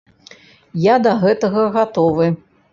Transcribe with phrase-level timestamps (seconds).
[0.85, 2.27] Я да гэтага гатовы.